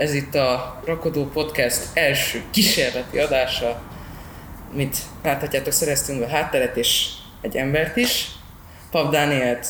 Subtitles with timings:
[0.00, 3.82] Ez itt a Rakodó Podcast első kísérleti adása,
[4.72, 7.08] mint láthatjátok, szereztünk be hátteret és
[7.40, 8.28] egy embert is.
[8.90, 9.66] Pap Dánielt,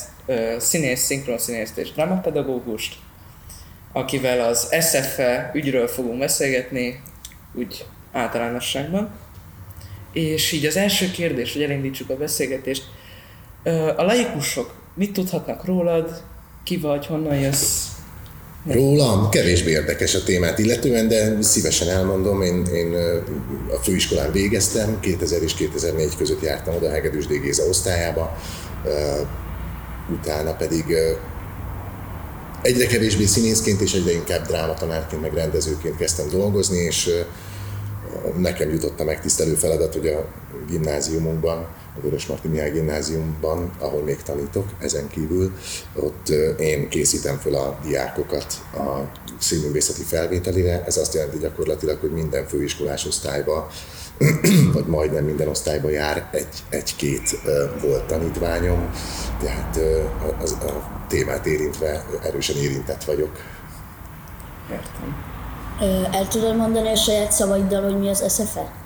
[0.59, 2.95] színész, szinkronszínészt és drámapedagógust,
[3.93, 7.03] akivel az SFE ügyről fogunk beszélgetni,
[7.55, 9.11] úgy általánosságban.
[10.13, 12.85] És így az első kérdés, hogy elindítsuk a beszélgetést.
[13.97, 16.23] A laikusok mit tudhatnak rólad,
[16.65, 17.86] ki vagy, honnan jössz,
[18.69, 22.95] Rólam kevésbé érdekes a témát illetően, de szívesen elmondom, én, én
[23.71, 27.41] a főiskolán végeztem, 2000 és 2004 között jártam oda a Hegedűs D.
[27.41, 28.37] Géza osztályába,
[30.21, 30.85] utána pedig
[32.63, 37.11] egyre kevésbé színészként és egyre inkább drámatanárként, meg rendezőként kezdtem dolgozni, és
[38.37, 40.29] nekem jutott a megtisztelő feladat, hogy a
[40.71, 41.67] gimnáziumunkban
[41.97, 45.53] a Vörös Marti Mihály gimnáziumban, ahol még tanítok, ezen kívül
[45.95, 46.29] ott
[46.59, 50.85] én készítem fel a diákokat a színművészeti felvételire.
[50.85, 53.69] Ez azt jelenti gyakorlatilag, hogy minden főiskolás osztályba
[54.73, 57.39] vagy majdnem minden osztályba jár egy, egy-két
[57.81, 58.91] volt tanítványom,
[59.41, 59.79] tehát
[60.43, 63.31] az, a témát érintve erősen érintett vagyok.
[64.71, 65.35] Értem.
[66.13, 68.86] El tudod mondani a saját szavaiddal, hogy mi az SFE?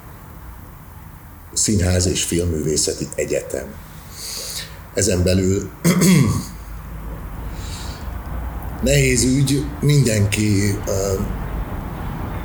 [1.61, 3.75] Színház és Filmművészeti Egyetem.
[4.95, 5.71] Ezen belül
[8.83, 10.79] nehéz ügy, mindenki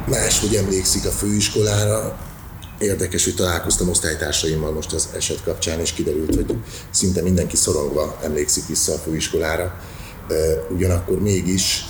[0.08, 2.20] máshogy emlékszik a főiskolára.
[2.80, 6.58] Érdekes, hogy találkoztam osztálytársaimmal most az eset kapcsán, és kiderült, hogy
[6.90, 9.80] szinte mindenki szorongva emlékszik vissza a főiskolára.
[10.70, 11.86] Ugyanakkor mégis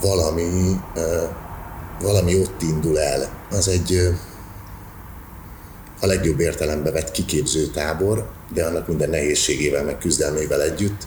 [0.00, 0.80] valami,
[2.00, 3.46] valami ott indul el.
[3.50, 4.14] Az egy
[6.04, 11.06] a legjobb értelembe vett kiképző tábor, de annak minden nehézségével, meg küzdelmével együtt,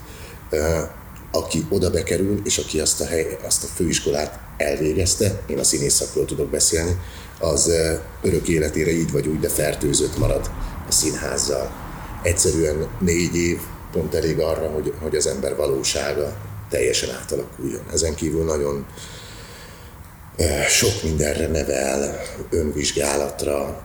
[1.32, 6.24] aki oda bekerül, és aki azt a, hely, azt a főiskolát elvégezte, én a színészakról
[6.24, 6.96] tudok beszélni,
[7.38, 7.72] az
[8.22, 10.50] örök életére így vagy úgy, de fertőzött marad
[10.88, 11.70] a színházzal.
[12.22, 13.58] Egyszerűen négy év
[13.92, 16.36] pont elég arra, hogy, hogy az ember valósága
[16.70, 17.82] teljesen átalakuljon.
[17.92, 18.86] Ezen kívül nagyon
[20.68, 22.20] sok mindenre nevel,
[22.50, 23.82] önvizsgálatra,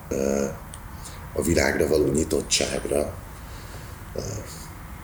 [1.33, 3.13] a világra való nyitottságra.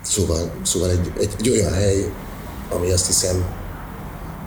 [0.02, 2.12] Szóval, szóval egy, egy, egy olyan hely,
[2.70, 3.46] ami azt hiszem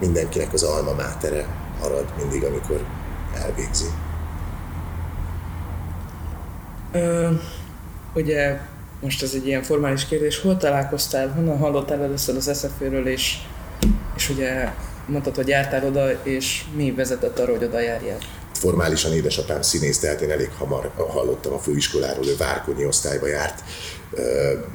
[0.00, 1.46] mindenkinek az alma mátere
[1.80, 2.84] marad mindig, amikor
[3.34, 3.86] elvégzi.
[6.92, 7.30] Ö,
[8.14, 8.60] ugye
[9.00, 13.38] most ez egy ilyen formális kérdés, hol találkoztál, honnan hallottál először az SZF-ről, és,
[14.16, 14.72] és ugye
[15.06, 18.18] mondtad, hogy jártál oda, és mi vezetett arra, hogy oda járjál?
[18.62, 23.62] Formálisan édesapám színész, tehát én elég hamar hallottam a főiskoláról, ő Várkonyi osztályba járt,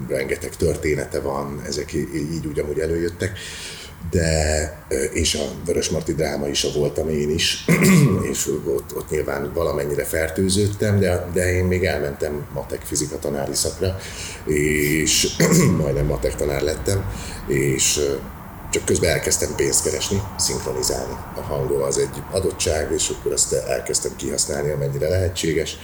[0.08, 3.40] rengeteg története van, ezek így úgy amúgy előjöttek.
[4.12, 7.66] De és a Vörös Marti dráma is a voltam én is,
[8.32, 13.98] és ott, ott nyilván valamennyire fertőződtem, de, de én még elmentem matek fizika tanári szakra,
[14.46, 15.28] és
[15.82, 17.12] majdnem matek tanár lettem,
[17.48, 18.00] és
[18.72, 21.14] csak közben elkezdtem pénzt keresni, szinkronizálni.
[21.36, 25.78] A hangom az egy adottság, és akkor azt elkezdtem kihasználni, amennyire lehetséges.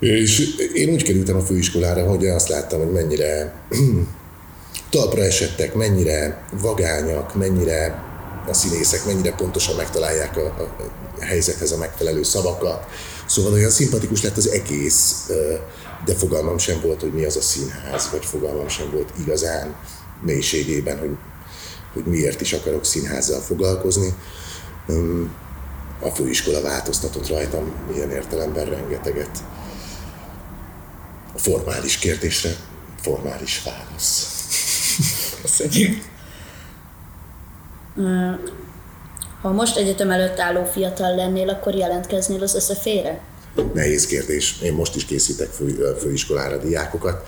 [0.00, 3.54] És én úgy kerültem a főiskolára, hogy azt láttam, hogy mennyire
[4.90, 8.10] talpra esettek, mennyire vagányak, mennyire
[8.48, 10.46] a színészek mennyire pontosan megtalálják a,
[11.18, 12.86] a helyzethez a megfelelő szavakat.
[13.26, 15.30] Szóval olyan szimpatikus lett az egész,
[16.04, 19.74] de fogalmam sem volt, hogy mi az a színház, vagy fogalmam sem volt igazán
[20.22, 21.10] mélységében, hogy
[21.92, 24.14] hogy miért is akarok színházzal foglalkozni.
[26.00, 29.38] A főiskola változtatott rajtam ilyen értelemben rengeteget.
[31.34, 32.56] A formális kérdésre
[33.02, 34.26] formális válasz.
[35.42, 36.02] Köszönjük.
[39.42, 43.20] Ha most egyetem előtt álló fiatal lennél, akkor jelentkeznél az összefére?
[43.74, 44.60] Nehéz kérdés.
[44.62, 47.26] Én most is készítek fő, főiskolára diákokat.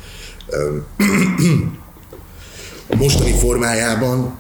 [2.91, 4.38] A mostani formájában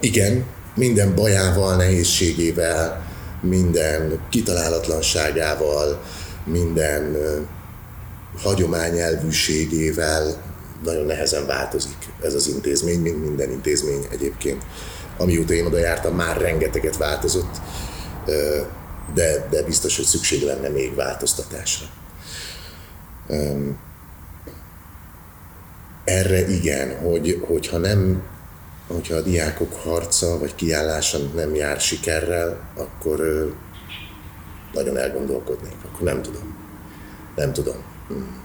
[0.00, 0.44] igen,
[0.74, 3.08] minden bajával, nehézségével,
[3.40, 6.00] minden kitalálatlanságával,
[6.44, 7.16] minden
[8.42, 10.48] hagyományelvűségével
[10.84, 14.62] nagyon nehezen változik ez az intézmény, mint minden intézmény egyébként.
[15.16, 17.60] Amióta én oda jártam, már rengeteget változott,
[19.14, 21.86] de, de biztos, hogy szükség lenne még változtatásra.
[26.04, 28.22] Erre igen, hogy, hogyha nem
[28.92, 33.20] hogyha a diákok harca vagy kiállása nem jár sikerrel, akkor
[34.72, 35.76] nagyon elgondolkodnék.
[35.84, 36.56] Akkor nem tudom.
[37.36, 37.76] Nem tudom.
[38.08, 38.42] Hmm.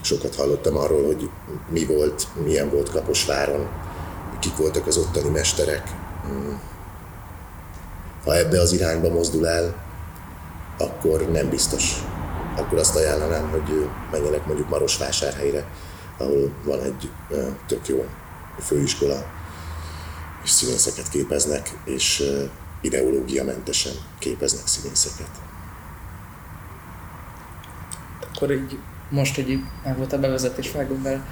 [0.00, 1.30] Sokat hallottam arról, hogy
[1.70, 3.68] mi volt, milyen volt Kaposváron,
[4.38, 5.82] kik voltak az ottani mesterek.
[6.22, 6.60] Hmm.
[8.24, 9.74] Ha ebbe az irányba mozdul el,
[10.78, 11.94] akkor nem biztos.
[12.56, 15.64] Akkor azt ajánlanám, hogy menjenek mondjuk Marosvásárhelyre,
[16.18, 17.10] ahol van egy
[17.66, 18.04] tök jó
[18.60, 19.24] főiskola,
[20.44, 22.22] és színészeket képeznek, és
[22.80, 25.30] ideológiamentesen képeznek színészeket.
[28.34, 28.78] Akkor így
[29.08, 30.70] most, hogy meg volt a bevezetés,
[31.02, 31.26] bele.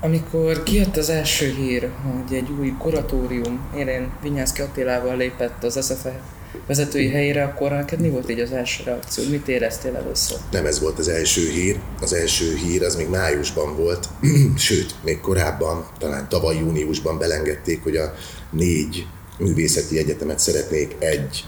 [0.00, 6.20] Amikor kijött az első hír, hogy egy új kuratórium élén Vinyászki Attilával lépett az SFE
[6.66, 9.24] vezetői helyére, akkor neked mi volt így az első reakció?
[9.30, 10.38] Mit éreztél először?
[10.50, 11.80] Nem ez volt az első hír.
[12.00, 14.08] Az első hír az még májusban volt,
[14.56, 18.14] sőt, még korábban, talán tavaly júniusban belengedték, hogy a
[18.50, 19.06] négy
[19.38, 21.44] művészeti egyetemet szeretnék egy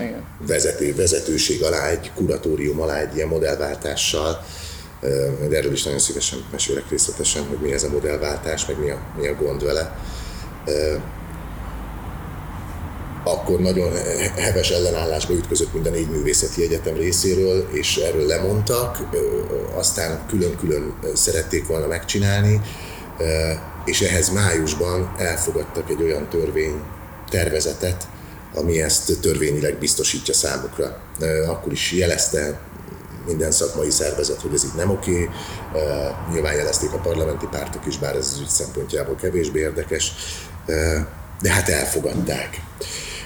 [0.00, 0.24] Igen.
[0.46, 4.44] vezető, vezetőség alá, egy kuratórium alá, egy ilyen modellváltással.
[5.48, 8.98] De erről is nagyon szívesen mesélek részletesen, hogy mi ez a modellváltás, meg mi a,
[9.16, 9.96] mi a gond vele
[13.24, 13.92] akkor nagyon
[14.36, 18.98] heves ellenállásba ütközött mind a négy művészeti egyetem részéről, és erről lemondtak,
[19.74, 22.60] aztán külön-külön szerették volna megcsinálni,
[23.84, 26.80] és ehhez májusban elfogadtak egy olyan törvény
[27.30, 28.08] tervezetet,
[28.54, 31.00] ami ezt törvényileg biztosítja számukra.
[31.48, 32.60] Akkor is jelezte
[33.26, 35.28] minden szakmai szervezet, hogy ez így nem oké.
[36.32, 40.12] Nyilván jelezték a parlamenti pártok is, bár ez az ügy szempontjából kevésbé érdekes,
[41.40, 42.60] de hát elfogadták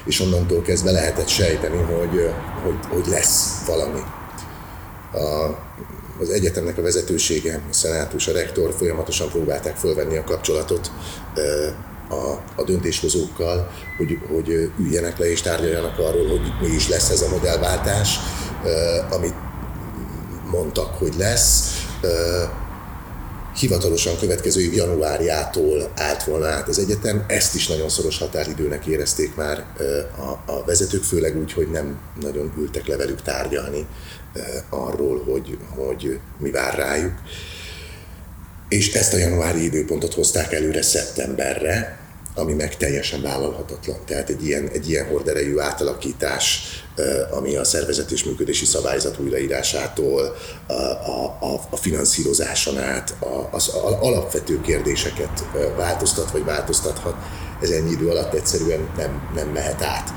[0.06, 2.30] és onnantól kezdve lehetett sejteni, hogy,
[2.62, 4.00] hogy, hogy lesz valami.
[5.12, 5.58] A,
[6.20, 10.90] az egyetemnek a vezetősége, a szenátus, a rektor folyamatosan próbálták fölvenni a kapcsolatot
[12.08, 17.20] a, a döntéshozókkal, hogy, hogy üljenek le és tárgyaljanak arról, hogy mi is lesz ez
[17.20, 18.18] a modellváltás,
[19.10, 19.34] amit
[20.50, 21.70] mondtak, hogy lesz
[23.58, 27.24] hivatalosan következő év januárjától állt volna át az egyetem.
[27.28, 29.64] Ezt is nagyon szoros határidőnek érezték már
[30.18, 33.86] a, a vezetők, főleg úgy, hogy nem nagyon ültek le velük tárgyalni
[34.68, 37.12] arról, hogy, hogy mi vár rájuk.
[38.68, 41.98] És ezt a januári időpontot hozták előre szeptemberre,
[42.34, 43.98] ami meg teljesen vállalhatatlan.
[44.06, 46.62] Tehát egy ilyen, egy ilyen horderejű átalakítás,
[47.30, 53.14] ami a szervezet és működési szabályzat újraírásától, a, a, a finanszírozáson át,
[53.50, 53.68] az
[54.00, 55.44] alapvető kérdéseket
[55.76, 57.14] változtat vagy változtathat,
[57.60, 60.12] ez ennyi idő alatt egyszerűen nem, nem mehet át.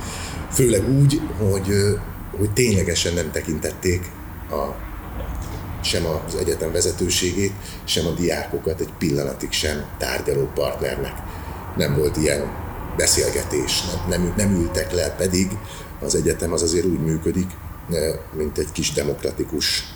[0.51, 1.67] Főleg úgy, hogy,
[2.37, 4.11] hogy ténylegesen nem tekintették
[4.51, 4.87] a,
[5.83, 7.53] sem az egyetem vezetőségét,
[7.83, 11.13] sem a diákokat egy pillanatig sem tárgyaló partnernek
[11.75, 12.67] nem volt ilyen
[12.97, 15.47] beszélgetés, nem, nem, nem ültek le, pedig
[16.01, 17.47] az egyetem az azért úgy működik,
[18.33, 19.93] mint egy kis demokratikus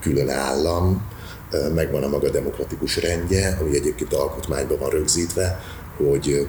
[0.00, 1.10] külön állam,
[1.74, 5.60] megvan a maga demokratikus rendje, ami egyébként alkotmányban van rögzítve,
[5.96, 6.48] hogy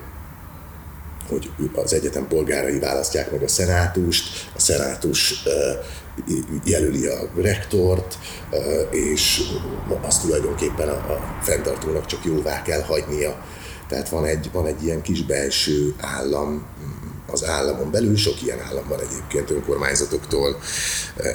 [1.29, 5.43] hogy az egyetem polgárai választják meg a szenátust, a szenátus
[6.63, 8.17] jelöli a rektort,
[8.89, 9.41] és
[10.01, 13.45] azt tulajdonképpen a, a fenntartónak csak jóvá kell hagynia.
[13.87, 16.65] Tehát van egy, van egy ilyen kis belső állam
[17.33, 20.59] az államon belül, sok ilyen állam van egyébként önkormányzatoktól,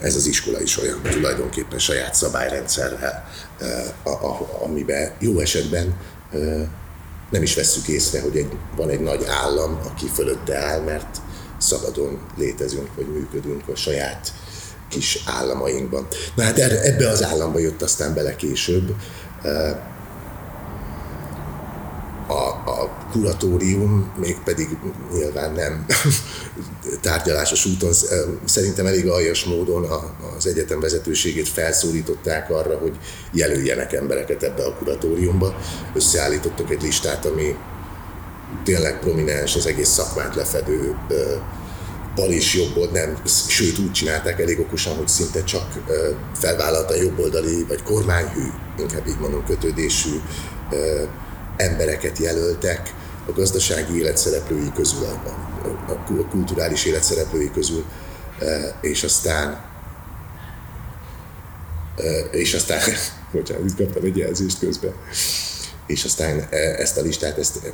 [0.02, 3.28] ez az iskola is olyan tulajdonképpen saját szabályrendszerrel,
[4.64, 5.96] amiben jó esetben
[7.30, 11.16] nem is vesszük észre, hogy egy, van egy nagy állam, aki fölötte áll, mert
[11.58, 14.32] szabadon létezünk, vagy működünk a saját
[14.88, 16.06] kis államainkban.
[16.34, 18.94] Na hát ebbe az államba jött aztán bele később,
[22.26, 24.68] a, a kuratórium mégpedig
[25.12, 25.86] nyilván nem
[27.00, 27.92] tárgyalásos úton,
[28.44, 29.86] szerintem elég aljas módon
[30.36, 32.96] az egyetem vezetőségét felszólították arra, hogy
[33.32, 35.56] jelöljenek embereket ebbe a kuratóriumba.
[35.94, 37.56] Összeállítottak egy listát, ami
[38.64, 40.96] tényleg prominens, az egész szakmát lefedő
[42.14, 45.66] bal és jobb nem, sőt úgy csinálták elég okosan, hogy szinte csak
[46.34, 48.44] felvállalta jobboldali vagy kormányhű,
[48.78, 50.10] inkább így mondom kötődésű
[51.56, 52.94] embereket jelöltek
[53.28, 55.28] a gazdasági élet szereplői közül, a,
[55.90, 57.84] a, a kulturális élet szereplői közül,
[58.40, 59.64] e, és aztán
[61.96, 62.80] e, és aztán,
[63.32, 64.92] bocsánat, itt kaptam egy jelzést közben,
[65.86, 67.72] és aztán e, ezt a listát, ezt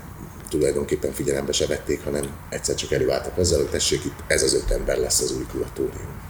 [0.49, 4.71] tulajdonképpen figyelembe se vették, hanem egyszer csak előálltak azzal, hogy tessék, itt ez az öt
[4.71, 6.23] ember lesz az új kuratórium.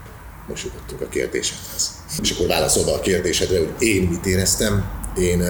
[0.49, 1.91] Most jutottunk a kérdésedhez.
[2.23, 5.45] És akkor válaszolva a kérdésedre, hogy én mit éreztem, én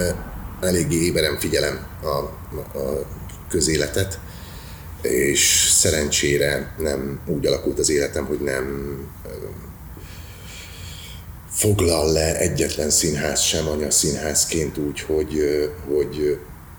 [0.61, 2.09] eléggé éberen figyelem a,
[2.79, 3.07] a
[3.49, 4.19] közéletet,
[5.03, 8.97] és szerencsére nem úgy alakult az életem, hogy nem
[11.51, 15.43] foglal le egyetlen színház sem anya színházként úgy, hogy,
[15.89, 16.39] hogy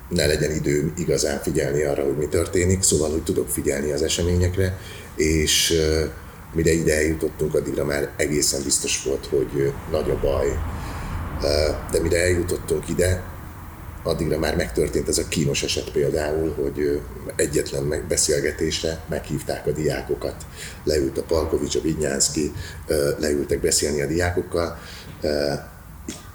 [0.10, 4.78] ne legyen időm igazán figyelni arra, hogy mi történik, szóval, hogy tudok figyelni az eseményekre,
[5.16, 5.74] és
[6.54, 10.48] mire ide eljutottunk, addigra már egészen biztos volt, hogy nagy a baj.
[11.92, 13.24] De mire eljutottunk ide,
[14.06, 17.02] addigra már megtörtént ez a kínos eset például, hogy
[17.36, 20.36] egyetlen megbeszélgetésre meghívták a diákokat.
[20.84, 22.52] Leült a Palkovics, a Vinyánszki,
[23.18, 24.78] leültek beszélni a diákokkal.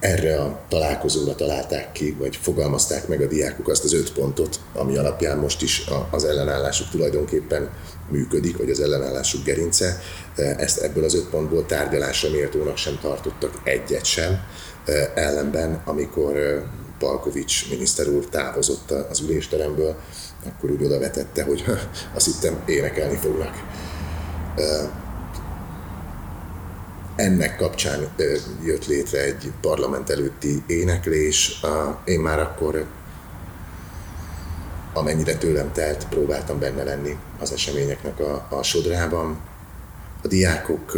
[0.01, 4.97] Erre a találkozóra találták ki, vagy fogalmazták meg a diákok azt az öt pontot, ami
[4.97, 7.71] alapján most is az ellenállásuk tulajdonképpen
[8.11, 10.01] működik, vagy az ellenállásuk gerince.
[10.37, 14.41] Ezt ebből az öt pontból tárgyalásra méltónak sem tartottak egyet sem.
[15.15, 16.65] Ellenben, amikor
[17.01, 19.97] Palkovics miniszter úr távozott az ülésteremből,
[20.47, 21.65] akkor úgy oda vetette, hogy
[22.15, 23.55] azt hittem énekelni fognak.
[27.17, 28.09] Ennek kapcsán
[28.65, 31.61] jött létre egy parlament előtti éneklés.
[32.05, 32.87] Én már akkor
[34.93, 39.41] amennyire tőlem telt, próbáltam benne lenni az eseményeknek a, a sodrában.
[40.23, 40.93] A diákok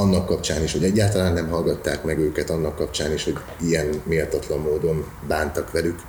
[0.00, 4.60] annak kapcsán is, hogy egyáltalán nem hallgatták meg őket, annak kapcsán is, hogy ilyen méltatlan
[4.60, 6.00] módon bántak velük,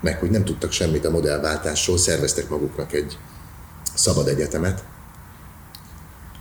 [0.00, 3.18] meg hogy nem tudtak semmit a modellváltásról, szerveztek maguknak egy
[3.94, 4.84] szabad egyetemet,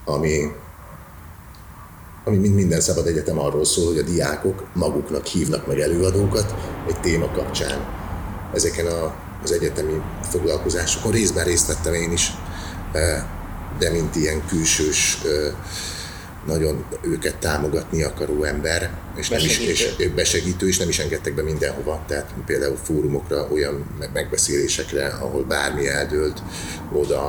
[0.05, 0.51] ami,
[2.25, 6.55] ami mint minden szabad egyetem arról szól, hogy a diákok maguknak hívnak meg előadókat
[6.87, 7.85] egy téma kapcsán.
[8.53, 12.31] Ezeken a, az egyetemi foglalkozásokon részben részt vettem én is,
[13.79, 15.17] de mint ilyen külsős
[16.47, 21.41] nagyon őket támogatni akaró ember, és nem is, és besegítő, és nem is engedtek be
[21.41, 22.03] mindenhova.
[22.07, 26.41] Tehát például fórumokra, olyan megbeszélésekre, ahol bármi eldőlt,
[26.91, 27.21] oda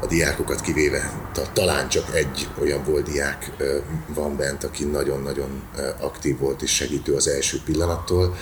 [0.00, 3.50] a diákokat kivéve, talán csak egy olyan volt diák
[4.14, 5.62] van bent, aki nagyon-nagyon
[6.00, 8.36] aktív volt és segítő az első pillanattól,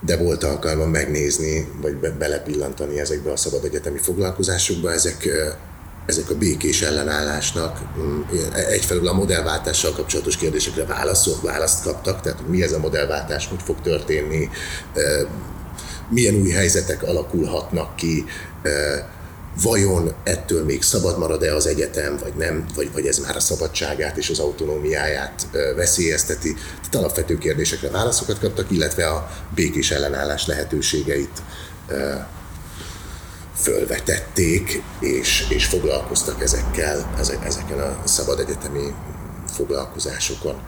[0.00, 5.28] de volt alkalmam megnézni, vagy belepillantani ezekbe a szabad egyetemi foglalkozásokba, ezek
[6.10, 8.20] ezek a békés ellenállásnak mm,
[8.68, 13.80] egyfelől a modellváltással kapcsolatos kérdésekre válaszol, választ kaptak, tehát mi ez a modellváltás, hogy fog
[13.80, 14.50] történni,
[16.08, 18.24] milyen új helyzetek alakulhatnak ki,
[19.62, 24.16] vajon ettől még szabad marad-e az egyetem, vagy nem, vagy, vagy ez már a szabadságát
[24.16, 26.52] és az autonómiáját veszélyezteti.
[26.52, 31.42] Tehát alapvető kérdésekre válaszokat kaptak, illetve a békés ellenállás lehetőségeit
[33.60, 38.94] fölvetették, és, és foglalkoztak ezekkel, ezek, ezeken a szabad egyetemi
[39.46, 40.62] foglalkozásokon.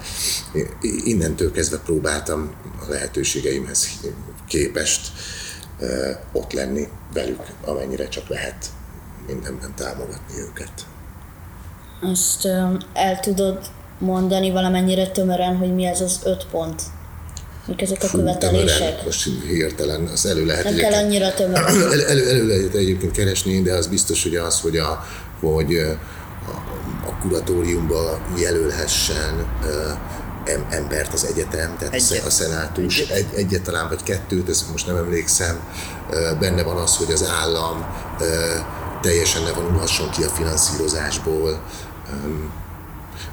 [1.05, 3.89] Innentől kezdve próbáltam a lehetőségeimhez
[4.49, 5.13] képest
[6.33, 8.67] ott lenni velük, amennyire csak lehet
[9.27, 10.73] mindenben támogatni őket.
[12.01, 12.47] Azt
[12.93, 13.59] el tudod
[13.99, 16.83] mondani valamennyire tömören, hogy mi ez az öt pont?
[17.67, 19.05] Mik ezek a Fú, követelések?
[19.05, 20.65] most hirtelen, az elő lehet.
[20.65, 21.65] Nem kell annyira tömören.
[21.93, 25.07] Elő, elő, elő lehet egyébként keresni, de az biztos, hogy az, hogy a,
[25.41, 25.91] hogy a,
[27.09, 29.47] a kuratóriumba jelölhessen
[30.71, 32.27] embert az egyetem, tehát Egyet.
[32.27, 33.17] a szenátus, Egyet.
[33.17, 35.61] egy, egyet talán vagy kettőt, ezt most nem emlékszem,
[36.41, 37.87] benne van az, hogy az állam
[39.03, 41.63] teljesen ne vonulhasson ki a finanszírozásból,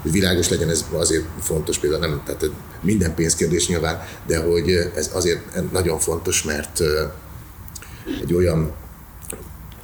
[0.02, 2.50] hogy világos legyen, ez azért fontos például, nem, tehát
[2.82, 6.82] minden pénzkérdés nyilván, de hogy ez azért nagyon fontos, mert
[8.22, 8.72] egy olyan,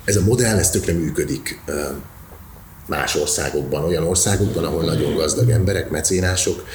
[0.05, 1.59] ez a modell, ez tökre működik
[2.85, 6.65] más országokban, olyan országokban, ahol nagyon gazdag emberek, mecénások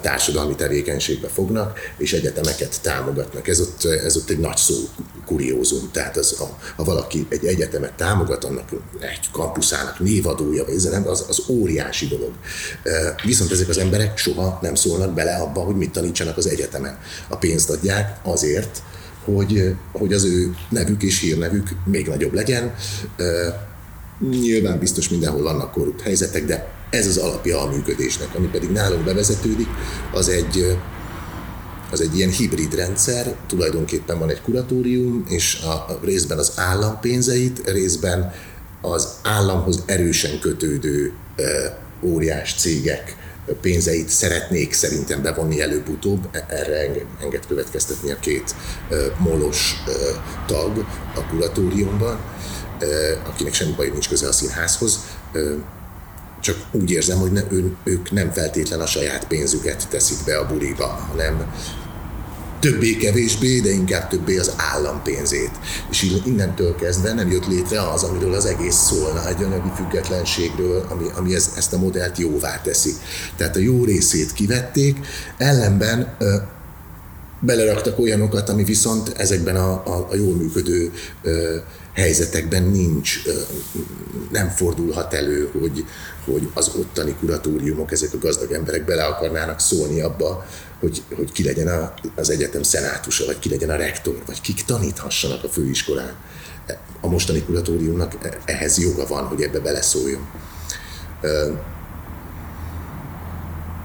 [0.00, 3.48] társadalmi tevékenységbe fognak, és egyetemeket támogatnak.
[3.48, 4.74] Ez ott, ez ott egy nagy szó
[5.26, 5.90] kuriózum.
[5.92, 8.68] Tehát az, a, ha valaki egy egyetemet támogat, annak
[9.00, 12.32] egy kampuszának névadója, vagy ez az, az óriási dolog.
[13.24, 16.98] Viszont ezek az emberek soha nem szólnak bele abba, hogy mit tanítsanak az egyetemen.
[17.28, 18.82] A pénzt adják azért,
[19.24, 22.74] hogy, hogy az ő nevük és hírnevük még nagyobb legyen,
[24.20, 29.04] Nyilván biztos mindenhol vannak korrupt helyzetek, de ez az alapja a működésnek, ami pedig nálunk
[29.04, 29.68] bevezetődik,
[30.12, 30.76] az egy,
[31.90, 37.70] az egy ilyen hibrid rendszer, tulajdonképpen van egy kuratórium, és a, részben az állam pénzeit,
[37.70, 38.32] részben
[38.80, 41.12] az államhoz erősen kötődő
[42.02, 43.16] óriás cégek
[43.60, 48.54] pénzeit szeretnék szerintem bevonni előbb-utóbb, e, erre enged, enged következtetni a két
[49.18, 49.74] molos
[50.46, 52.18] tag a kuratóriumban
[53.26, 54.98] akinek semmi baj nincs köze a színházhoz,
[56.40, 60.46] csak úgy érzem, hogy ne, ő, ők nem feltétlen a saját pénzüket teszik be a
[60.46, 61.52] buliba, hanem
[62.60, 65.50] többé-kevésbé, de inkább többé az állam pénzét.
[65.90, 71.04] És innentől kezdve nem jött létre az, amiről az egész szólna, egy anyagi függetlenségről, ami,
[71.14, 72.92] ami ez, ezt a modellt jóvá teszi.
[73.36, 74.98] Tehát a jó részét kivették,
[75.36, 76.16] ellenben
[77.40, 80.92] beleraktak olyanokat, ami viszont ezekben a, a, a jól működő
[81.22, 81.56] ö,
[81.94, 83.32] helyzetekben nincs, ö,
[84.30, 85.84] nem fordulhat elő, hogy,
[86.24, 90.46] hogy az ottani kuratóriumok, ezek a gazdag emberek bele akarnának szólni abba,
[90.80, 94.64] hogy, hogy ki legyen a, az egyetem szenátusa, vagy ki legyen a rektor, vagy kik
[94.64, 96.14] taníthassanak a főiskolán.
[97.00, 100.26] A mostani kuratóriumnak ehhez joga van, hogy ebbe beleszóljon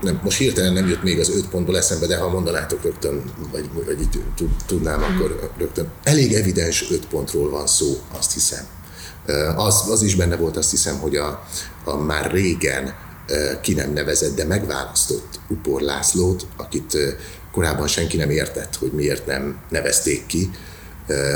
[0.03, 3.69] nem, most hirtelen nem jött még az öt pontból eszembe, de ha mondanátok rögtön, vagy,
[3.85, 4.21] vagy így
[4.65, 5.03] tudnám, mm.
[5.03, 5.91] akkor rögtön.
[6.03, 8.65] Elég evidens öt pontról van szó, azt hiszem.
[9.55, 11.43] Az, az is benne volt, azt hiszem, hogy a,
[11.83, 12.93] a már régen
[13.61, 16.97] ki nem nevezett, de megválasztott Upor Lászlót, akit
[17.51, 20.49] korábban senki nem értett, hogy miért nem nevezték ki,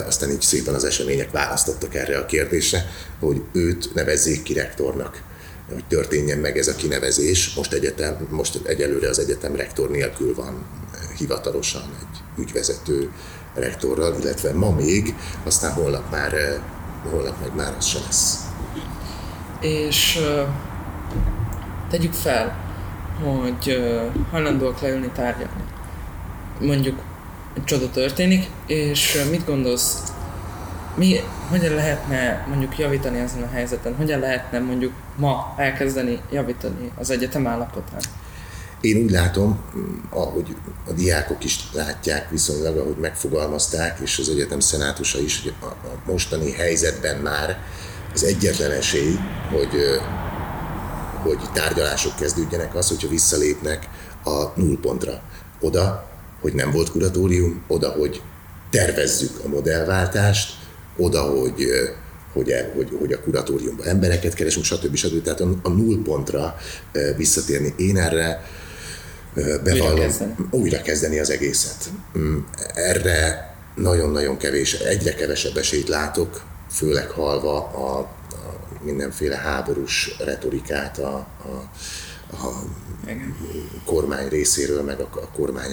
[0.07, 2.85] aztán így szépen az események választottak erre a kérdésre,
[3.19, 5.21] hogy őt nevezzék ki rektornak
[5.73, 7.53] hogy történjen meg ez a kinevezés.
[7.55, 10.65] Most, egyetem, most egyelőre az egyetem rektor nélkül van
[11.17, 13.11] hivatalosan egy ügyvezető
[13.53, 16.61] rektorral, illetve ma még, aztán holnap már,
[17.09, 18.45] holnap meg már az se lesz.
[19.61, 20.47] És uh,
[21.89, 22.65] tegyük fel,
[23.23, 23.77] hogy
[24.31, 25.63] hajlandóak leülni tárgyalni.
[26.59, 26.99] Mondjuk
[27.63, 30.03] csoda történik, és mit gondolsz,
[30.97, 33.95] mi, hogyan lehetne mondjuk javítani ezen a helyzeten?
[33.95, 38.01] Hogyan lehetne mondjuk ma elkezdeni javítani az egyetem állapotán?
[38.81, 39.59] Én úgy látom,
[40.09, 40.55] ahogy
[40.87, 46.51] a diákok is látják viszonylag, ahogy megfogalmazták, és az egyetem szenátusa is, hogy a mostani
[46.51, 47.57] helyzetben már
[48.13, 49.15] az egyetlen esély,
[49.51, 50.01] hogy,
[51.23, 53.89] hogy tárgyalások kezdődjenek az, hogyha visszalépnek
[54.23, 55.21] a nullpontra.
[55.61, 56.09] Oda,
[56.41, 58.21] hogy nem volt kuratórium, oda, hogy
[58.69, 60.57] tervezzük a modellváltást,
[60.97, 61.65] oda, hogy,
[62.33, 64.95] hogy, hogy, hogy a kuratóriumban embereket keresünk, stb.
[64.95, 65.23] stb.
[65.23, 66.55] Tehát a, a null pontra
[67.17, 67.73] visszatérni.
[67.77, 68.43] Én erre
[69.63, 70.35] bevallom, újra kezdeni.
[70.51, 71.89] újra kezdeni az egészet.
[72.17, 72.37] Mm,
[72.73, 78.15] erre nagyon-nagyon kevés, egyre kevesebb esélyt látok, főleg halva a, a
[78.83, 81.69] mindenféle háborús retorikát a, a,
[82.31, 82.63] a
[83.85, 85.71] kormány részéről, meg a, a kormány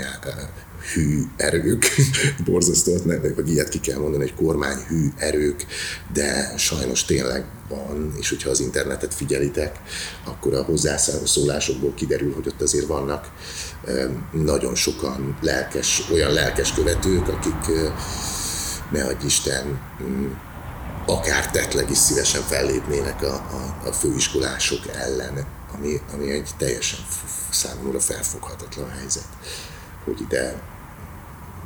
[0.92, 1.86] hű erők,
[2.44, 2.92] borzasztó,
[3.34, 5.66] vagy ilyet ki kell mondani, hogy kormány hű erők,
[6.12, 9.80] de sajnos tényleg van, és hogyha az internetet figyelitek,
[10.24, 13.30] akkor a hozzászólásokból kiderül, hogy ott azért vannak
[14.32, 17.90] nagyon sokan lelkes, olyan lelkes követők, akik
[18.90, 19.80] ne adj Isten,
[21.06, 26.98] akár tetleg is szívesen fellépnének a, a, a főiskolások ellen, ami, ami egy teljesen
[27.50, 29.28] számomra felfoghatatlan helyzet,
[30.04, 30.62] hogy ide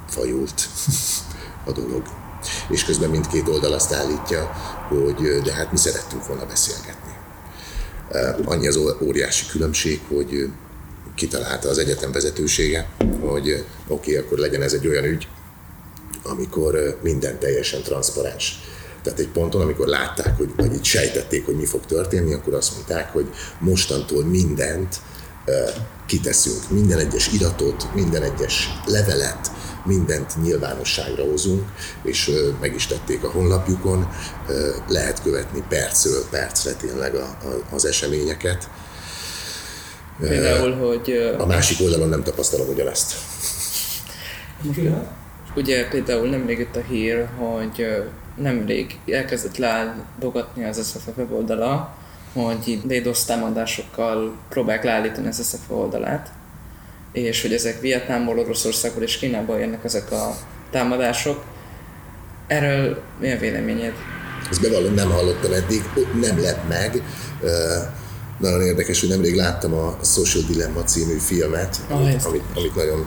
[0.08, 0.68] fajult
[1.68, 2.02] a dolog.
[2.68, 4.44] És közben mindkét oldal azt állítja,
[4.88, 7.12] hogy de hát mi szerettünk volna beszélgetni.
[8.44, 10.50] Annyi az óriási különbség, hogy
[11.14, 12.88] kitalálta az egyetem vezetősége,
[13.20, 15.28] hogy oké, okay, akkor legyen ez egy olyan ügy,
[16.22, 18.60] amikor minden teljesen transzparens.
[19.08, 22.74] Tehát egy ponton, amikor látták, hogy, vagy így sejtették, hogy mi fog történni, akkor azt
[22.74, 25.00] mondták, hogy mostantól mindent
[26.06, 29.50] kiteszünk, minden egyes iratot, minden egyes levelet,
[29.84, 31.68] mindent nyilvánosságra hozunk,
[32.02, 34.08] és meg is tették a honlapjukon,
[34.88, 38.68] lehet követni percről percre tényleg a, a, az eseményeket.
[40.20, 41.34] Például, hogy...
[41.38, 43.14] A másik oldalon nem tapasztalom ugyanezt.
[45.56, 47.86] Ugye például nemrég itt a hír, hogy
[48.40, 51.96] nemrég elkezdett leáldogatni az SZF weboldala,
[52.32, 56.32] hogy DDoS támadásokkal próbálják leállítani az SZF oldalát,
[57.12, 60.36] és hogy ezek Vietnámból, Oroszországból és Kínából jönnek ezek a
[60.70, 61.44] támadások.
[62.46, 63.92] Erről mi a véleményed?
[64.50, 65.82] Ezt bevallom, nem hallottam eddig,
[66.20, 67.02] nem lett meg.
[68.38, 73.06] Nagyon érdekes, hogy nemrég láttam a Social Dilemma című filmet, amit, amit, amit nagyon,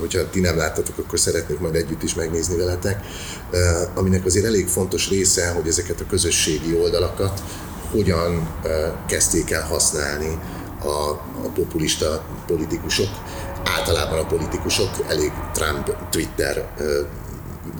[0.00, 3.04] hogyha ti nem láttatok, akkor szeretnék majd együtt is megnézni veletek,
[3.94, 7.42] aminek azért elég fontos része, hogy ezeket a közösségi oldalakat
[7.90, 8.48] hogyan
[9.06, 10.38] kezdték el használni
[10.80, 11.10] a,
[11.44, 13.08] a populista politikusok,
[13.64, 16.68] általában a politikusok elég Trump Twitter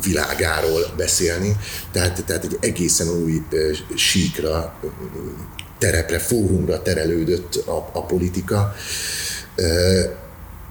[0.02, 1.56] világáról beszélni,
[1.92, 3.42] tehát, tehát egy egészen új
[3.94, 4.74] síkra,
[5.82, 8.74] terepre, fórumra terelődött a, a politika,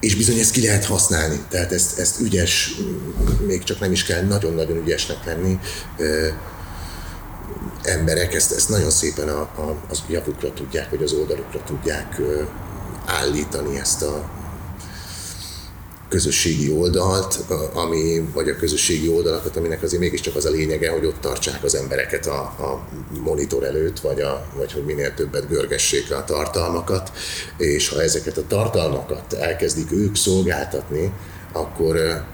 [0.00, 2.74] és bizony ezt ki lehet használni, tehát ezt, ezt ügyes,
[3.46, 5.58] még csak nem is kell nagyon-nagyon ügyesnek lenni,
[7.82, 12.20] emberek ezt, ezt nagyon szépen a, a, az javukra tudják, vagy az oldalukra tudják
[13.06, 14.30] állítani ezt a
[16.12, 17.38] közösségi oldalt,
[17.72, 21.74] ami, vagy a közösségi oldalakat, aminek azért mégiscsak az a lényege, hogy ott tartsák az
[21.74, 22.88] embereket a, a
[23.24, 27.12] monitor előtt, vagy, a, vagy hogy minél többet görgessék a tartalmakat,
[27.56, 31.12] és ha ezeket a tartalmakat elkezdik ők szolgáltatni,
[31.52, 32.24] akkor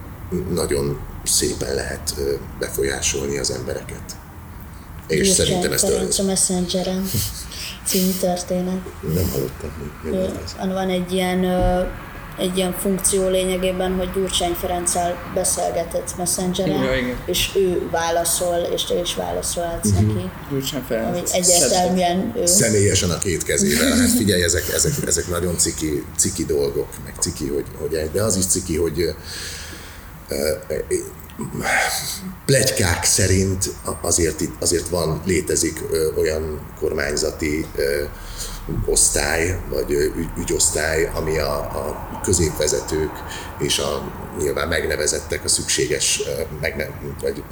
[0.52, 2.14] nagyon szépen lehet
[2.58, 4.16] befolyásolni az embereket.
[5.08, 7.04] És Gyurcsány szerintem ezt a Messengeren
[7.88, 8.80] című történet.
[9.14, 9.70] Nem hallottam.
[10.02, 11.44] Mi, van egy ilyen
[12.38, 19.00] egy ilyen funkció lényegében, hogy Gyurcsány Ferenccel beszélgetett Messengeren, ja, és ő válaszol, és te
[19.00, 20.14] is válaszolhatsz uh-huh.
[20.14, 20.30] neki.
[20.50, 21.08] Gyurcsány Ferenc.
[21.08, 22.46] Ami egyértelműen ő.
[22.46, 23.96] Személyesen a két kezével.
[23.96, 28.36] Hát figyelj, ezek, ezek, ezek nagyon ciki, ciki dolgok, meg ciki, hogy, hogy, de az
[28.36, 29.14] is ciki, hogy
[32.46, 33.70] plegykák szerint
[34.00, 35.82] azért, azért van, létezik
[36.16, 37.66] olyan kormányzati
[38.86, 43.12] osztály, vagy ügy, ügyosztály, ami a, a középvezetők
[43.58, 46.22] és a nyilván megnevezettek a szükséges,
[46.60, 47.42] meg vagy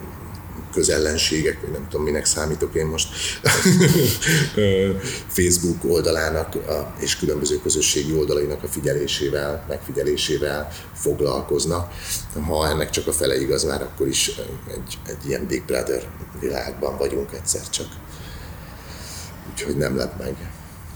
[0.76, 3.08] közellenségek, vagy nem tudom, minek számítok én most,
[5.36, 11.92] Facebook oldalának a, és különböző közösségi oldalainak a figyelésével, megfigyelésével foglalkoznak.
[12.46, 14.30] Ha ennek csak a fele igaz már, akkor is
[14.68, 16.08] egy, egy ilyen Big Brother
[16.40, 17.88] világban vagyunk egyszer csak.
[19.50, 20.34] Úgyhogy nem lep meg.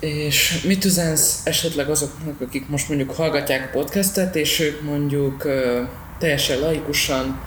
[0.00, 5.46] És mit üzensz esetleg azoknak, akik most mondjuk hallgatják a podcastet, és ők mondjuk
[6.18, 7.40] teljesen laikusan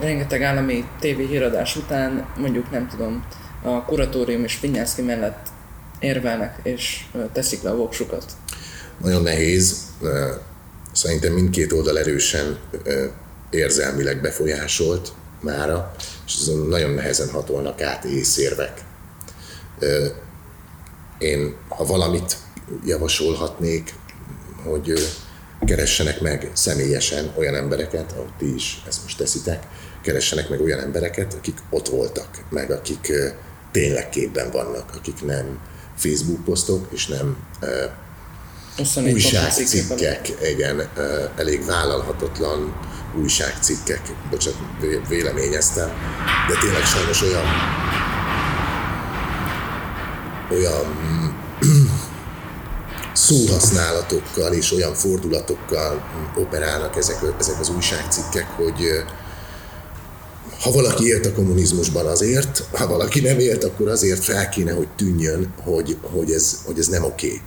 [0.00, 3.24] rengeteg állami tévéhíradás után mondjuk nem tudom,
[3.62, 5.46] a kuratórium és Vinyászki mellett
[5.98, 8.32] érvelnek és teszik le a voksukat.
[9.02, 9.76] Nagyon nehéz.
[10.92, 12.58] Szerintem mindkét oldal erősen
[13.50, 15.94] érzelmileg befolyásolt mára,
[16.26, 18.84] és azon nagyon nehezen hatolnak át észérvek.
[21.20, 22.36] Én, ha valamit
[22.84, 23.94] javasolhatnék,
[24.64, 24.92] hogy
[25.66, 29.66] keressenek meg személyesen olyan embereket, ahogy ti is ezt most teszitek,
[30.02, 33.12] keressenek meg olyan embereket, akik ott voltak, meg akik
[33.72, 35.58] tényleg képben vannak, akik nem
[35.96, 40.88] Facebook posztok, és nem uh, újságcikkek, igen,
[41.36, 42.74] elég vállalhatatlan
[43.18, 44.58] újságcikkek, bocsánat,
[45.08, 45.88] véleményeztem,
[46.48, 47.44] de tényleg sajnos olyan
[50.50, 51.09] olyan
[53.26, 56.02] szóhasználatokkal és olyan fordulatokkal
[56.36, 59.04] operálnak ezek, ezek az újságcikkek, hogy
[60.60, 64.88] ha valaki élt a kommunizmusban azért, ha valaki nem élt, akkor azért fel kéne, hogy
[64.96, 67.40] tűnjön, hogy, hogy, ez, hogy ez nem oké.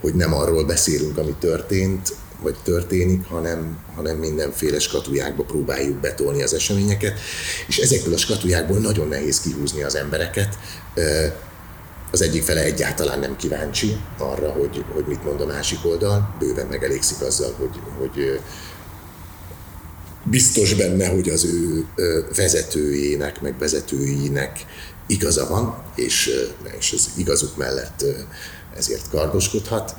[0.00, 6.54] Hogy nem arról beszélünk, ami történt, vagy történik, hanem, hanem mindenféle skatujákba próbáljuk betolni az
[6.54, 7.18] eseményeket,
[7.68, 10.58] és ezekből a skatujákból nagyon nehéz kihúzni az embereket.
[12.10, 16.66] Az egyik fele egyáltalán nem kíváncsi arra, hogy, hogy mit mond a másik oldal, bőven
[16.66, 18.40] megelégszik azzal, hogy, hogy
[20.22, 21.86] biztos benne, hogy az ő
[22.36, 24.66] vezetőjének, meg vezetőinek
[25.06, 26.30] igaza van, és,
[26.78, 28.04] és az igazuk mellett
[28.76, 29.96] ezért kardoskodhat.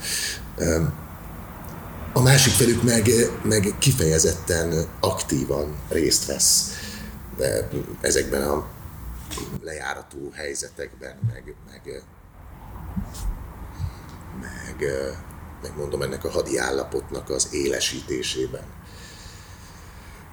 [2.13, 3.09] A másik felük meg,
[3.43, 6.71] meg kifejezetten aktívan részt vesz
[8.01, 8.67] ezekben a
[9.61, 12.03] lejárató helyzetekben, meg, meg,
[14.41, 14.91] meg,
[15.61, 18.63] meg mondom ennek a hadi állapotnak az élesítésében.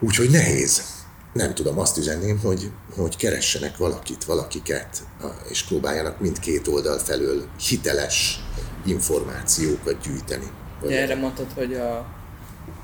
[0.01, 0.95] Úgyhogy nehéz.
[1.33, 5.03] Nem tudom, azt üzenném, hogy, hogy keressenek valakit, valakiket,
[5.49, 8.41] és próbáljanak mindkét oldal felől hiteles
[8.85, 10.51] információkat gyűjteni.
[10.81, 12.16] Vagy erre mondtad, hogy a,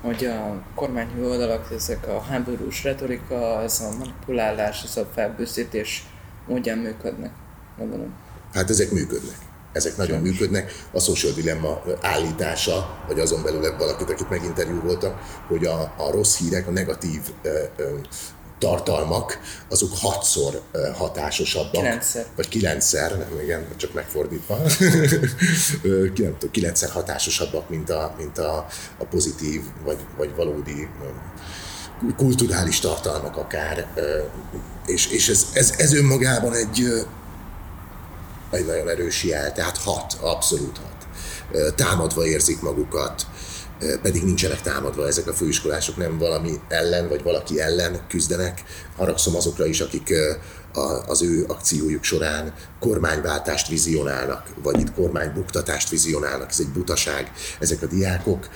[0.00, 6.04] hogy a kormányhű oldalak, ezek a háborús retorika, ez a manipulálás, ez a felbőszítés
[6.46, 7.32] módján működnek,
[7.78, 8.14] gondolom.
[8.52, 10.72] Hát ezek működnek ezek nagyon működnek.
[10.92, 15.18] A social dilemma állítása, vagy azon belül valakit, akit meginterjúvoltak,
[15.48, 17.96] hogy a, a rossz hírek, a negatív ö, ö,
[18.62, 20.62] tartalmak, azok hatszor
[20.94, 21.70] hatásosabbak.
[21.70, 22.26] Kilencszer.
[22.36, 24.58] Vagy kilencszer, nem, igen, csak megfordítva.
[26.50, 28.66] kilencszer hatásosabbak, mint a, mint a,
[28.98, 30.88] a pozitív, vagy, vagy valódi
[32.16, 33.86] kulturális tartalmak akár.
[34.86, 37.06] És, és ez, ez, ez önmagában egy,
[38.50, 41.06] egy nagyon erős jel, tehát hat, abszolút hat.
[41.74, 43.26] Támadva érzik magukat,
[44.02, 48.62] pedig nincsenek támadva ezek a főiskolások, nem valami ellen, vagy valaki ellen küzdenek.
[48.96, 50.14] Haragszom azokra is, akik
[51.06, 57.32] az ő akciójuk során kormányváltást vizionálnak, vagy itt kormánybuktatást vizionálnak, ez egy butaság.
[57.58, 58.48] Ezek a diákok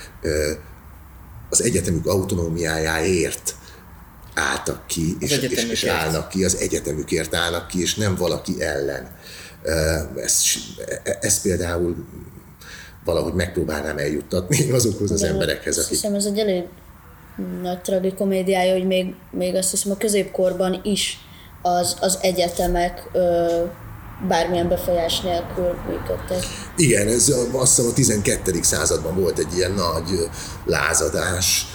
[1.49, 3.55] az egyetemük autonómiájáért
[4.33, 9.15] álltak ki, és, és, és állnak ki, az egyetemükért állnak ki, és nem valaki ellen.
[10.15, 10.45] Ezt,
[11.19, 11.95] ezt például
[13.07, 15.89] valahogy megpróbálnám eljuttatni azokhoz az emberekhez, akik...
[15.89, 16.63] Hiszem ez egy elég
[17.61, 21.19] nagy tragikomédiája, hogy még, még azt hiszem a középkorban is
[21.61, 23.45] az, az egyetemek ö,
[24.27, 26.43] bármilyen befolyás nélkül működtek.
[26.75, 28.59] Igen, ez azt hiszem a 12.
[28.61, 30.29] században volt egy ilyen nagy
[30.65, 31.65] lázadás,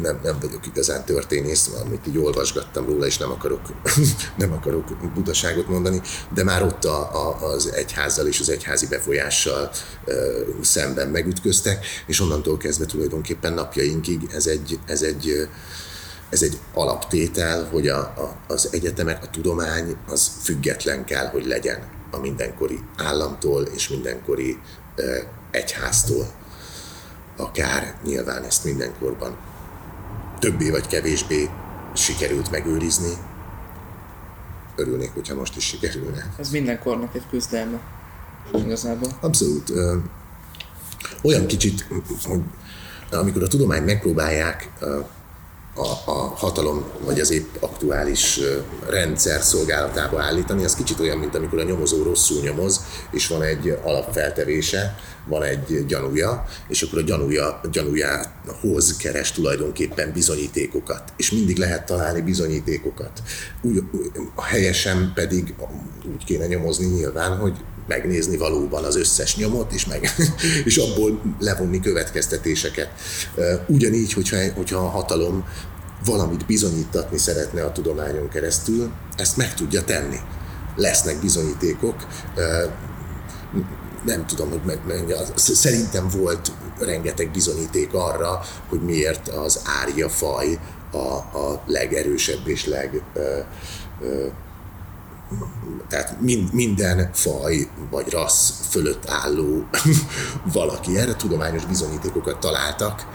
[0.00, 3.60] nem, nem vagyok igazán történész, amit így olvasgattam róla, és nem akarok,
[4.36, 6.00] nem akarok butaságot mondani,
[6.34, 9.70] de már ott a, a, az egyházzal és az egyházi befolyással
[10.60, 15.48] szemben megütköztek, és onnantól kezdve tulajdonképpen napjainkig ez egy, ez egy
[16.28, 21.78] ez egy alaptétel, hogy a, a, az egyetemek, a tudomány az független kell, hogy legyen
[22.10, 24.58] a mindenkori államtól és mindenkori
[24.94, 25.16] ö,
[25.50, 26.26] egyháztól
[27.36, 29.36] akár nyilván ezt mindenkorban
[30.38, 31.48] többé vagy kevésbé
[31.94, 33.12] sikerült megőrizni.
[34.76, 36.34] Örülnék, hogyha most is sikerülne.
[36.38, 37.80] Ez mindenkornak egy küzdelme.
[38.54, 39.08] Igazából.
[39.20, 39.72] Abszolút.
[41.22, 41.86] Olyan kicsit,
[42.26, 42.40] hogy
[43.10, 44.70] amikor a tudományt megpróbálják
[45.74, 48.40] a, a hatalom, vagy az épp aktuális
[48.88, 53.78] rendszer szolgálatába állítani, az kicsit olyan, mint amikor a nyomozó rosszul nyomoz, és van egy
[53.82, 61.86] alapfeltevése, van egy gyanúja, és akkor a gyanúja, gyanújához keres tulajdonképpen bizonyítékokat, és mindig lehet
[61.86, 63.22] találni bizonyítékokat.
[63.62, 63.82] Úgy,
[64.36, 65.54] helyesen pedig
[66.14, 70.14] úgy kéne nyomozni nyilván, hogy megnézni valóban az összes nyomot, és, meg,
[70.64, 72.88] és abból levonni következtetéseket.
[73.66, 75.44] Ugyanígy, hogyha, hogyha a hatalom
[76.04, 80.18] valamit bizonyítatni szeretne a tudományon keresztül, ezt meg tudja tenni.
[80.76, 82.06] Lesznek bizonyítékok,
[84.04, 90.58] nem tudom, hogy meg, meg, szerintem volt rengeteg bizonyíték arra, hogy miért az árja faj
[90.90, 93.38] a, a legerősebb és leg ö,
[94.00, 94.26] ö,
[95.88, 99.66] tehát mind, minden faj vagy rassz fölött álló
[100.52, 100.98] valaki.
[100.98, 103.06] Erre tudományos bizonyítékokat találtak.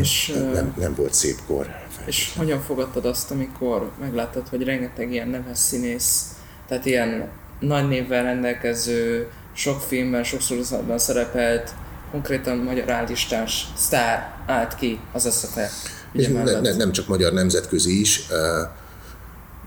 [0.00, 1.66] És, nem, nem volt szép kor.
[2.06, 6.24] És hogyan fogadtad azt, amikor megláttad, hogy rengeteg ilyen neves színész,
[6.68, 7.28] tehát ilyen
[7.60, 11.74] nagy névvel rendelkező, sok filmben, sok sorozatban szerepelt,
[12.10, 15.70] konkrétan magyar állistás sztár állt ki az SZFE.
[16.12, 18.26] Ne, ne, nem csak magyar, nemzetközi is.
[18.30, 18.36] Uh,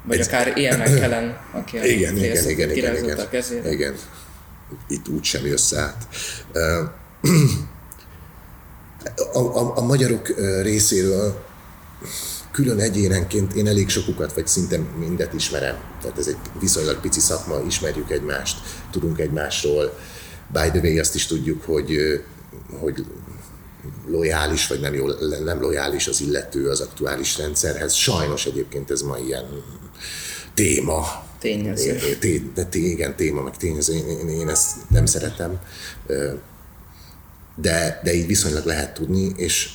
[0.04, 3.72] vagy egy, akár ilyen Kellen, aki a igen, igen, igen, igen, igen, a kezére.
[3.72, 3.96] Igen,
[4.88, 6.08] itt úgy sem jössz át.
[9.34, 10.28] A, a, a magyarok
[10.62, 11.48] részéről
[12.52, 15.76] külön egyénenként én elég sokukat, vagy szinte mindet ismerem.
[16.02, 18.58] Tehát ez egy viszonylag pici szakma, ismerjük egymást,
[18.92, 19.98] tudunk egymásról.
[20.52, 22.24] By the way, azt is tudjuk, hogy,
[22.80, 23.06] hogy
[24.08, 27.94] lojális, vagy nem, jól, nem lojális az illető az aktuális rendszerhez.
[27.94, 29.46] Sajnos egyébként ez ma ilyen
[30.60, 31.24] téma.
[31.39, 32.17] Tényező.
[32.19, 33.93] Té, de té, igen, téma, meg tényező.
[33.93, 35.60] Én, én, én ezt nem szeretem.
[37.56, 39.69] De, de így viszonylag lehet tudni, és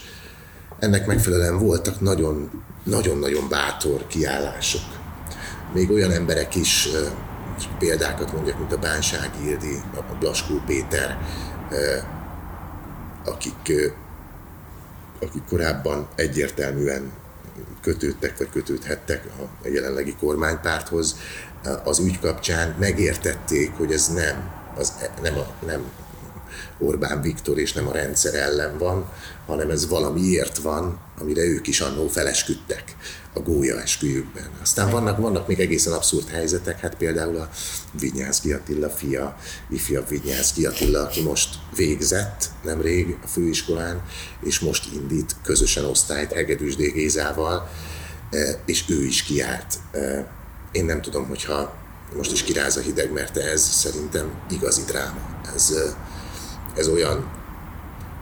[0.78, 4.82] ennek megfelelően voltak nagyon, nagyon-nagyon bátor kiállások.
[5.74, 6.88] Még olyan emberek is,
[7.78, 11.18] példákat mondjak, mint a Bánság Ildi, a Blaskó Péter,
[13.24, 13.72] akik,
[15.20, 17.12] akik korábban egyértelműen
[17.80, 19.24] kötődtek vagy kötődhettek
[19.62, 21.16] a jelenlegi kormánypárthoz,
[21.84, 25.84] az ügy kapcsán megértették, hogy ez nem, az, nem, a, nem
[26.78, 29.10] Orbán Viktor és nem a rendszer ellen van,
[29.46, 32.96] hanem ez valamiért van, amire ők is annó felesküdtek
[33.34, 34.50] a gólya esküjükben.
[34.62, 37.50] Aztán vannak, vannak még egészen abszurd helyzetek, hát például a
[38.00, 39.36] Vinyászki Attila fia,
[39.70, 44.02] ifjabb Vinyászki Attila, aki most végzett nemrég a főiskolán,
[44.42, 46.76] és most indít közösen osztályt Egedűs.
[46.76, 47.68] Gézával,
[48.30, 49.78] e, és ő is kiállt.
[49.92, 50.32] E,
[50.72, 51.74] én nem tudom, hogyha
[52.16, 55.40] most is kiráz a hideg, mert ez szerintem igazi dráma.
[55.54, 55.96] Ez, e,
[56.76, 57.30] ez olyan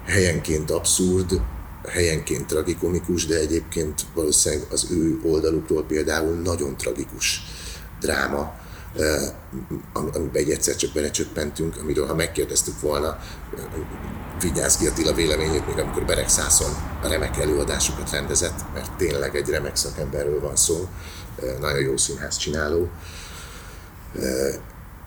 [0.07, 1.41] helyenként abszurd,
[1.88, 7.41] helyenként tragikomikus, de egyébként valószínűleg az ő oldalukról például nagyon tragikus
[8.01, 8.55] dráma,
[9.93, 13.19] amiben egy egyszer csak belecsöppentünk, amiről ha megkérdeztük volna
[14.41, 16.71] Vigyázki Attila véleményét, még amikor Beregszászon
[17.03, 20.88] remek előadásokat rendezett, mert tényleg egy remek szakemberről van szó,
[21.61, 22.91] nagyon jó színház csináló,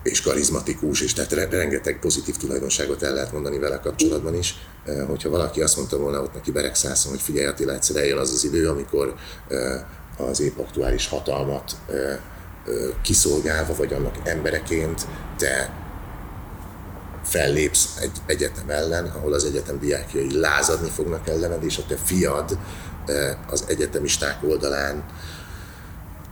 [0.06, 4.56] és karizmatikus, és tehát rengeteg pozitív tulajdonságot el lehet mondani vele kapcsolatban is.
[5.08, 8.44] Hogyha valaki azt mondta volna ott neki Beregszászon, hogy figyelj Attila, egyszer eljön az az
[8.44, 9.16] idő, amikor
[10.18, 11.76] az épp aktuális hatalmat
[13.02, 15.74] kiszolgálva, vagy annak embereként te
[17.24, 22.58] fellépsz egy egyetem ellen, ahol az egyetem diákjai lázadni fognak ellened, és a te fiad
[23.50, 25.06] az egyetemisták oldalán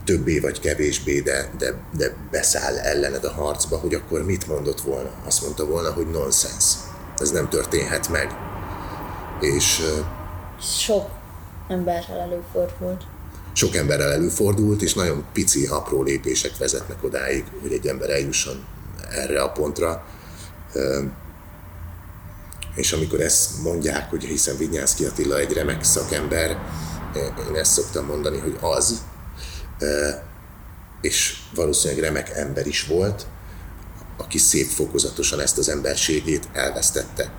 [0.06, 5.10] többé vagy kevésbé, de, de, de beszáll ellened a harcba, hogy akkor mit mondott volna?
[5.26, 6.74] Azt mondta volna, hogy nonsens.
[7.18, 8.28] Ez nem történhet meg.
[9.40, 9.82] És
[10.62, 11.10] Sok
[11.68, 13.04] emberrel előfordult.
[13.54, 18.66] Sok emberrel előfordult, és nagyon pici, apró lépések vezetnek odáig, hogy egy ember eljusson
[19.12, 20.06] erre a pontra.
[22.76, 26.58] És amikor ezt mondják, hogy hiszen Vinyánszki Attila egy remek szakember,
[27.50, 29.02] én ezt szoktam mondani, hogy az,
[31.02, 33.26] és valószínűleg remek ember is volt,
[34.18, 37.32] aki szép fokozatosan ezt az emberségét elvesztette,